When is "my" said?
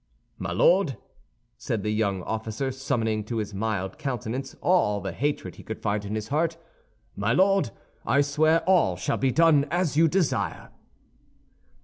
0.39-0.51, 7.15-7.33